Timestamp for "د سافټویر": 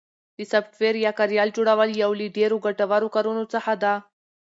0.37-0.95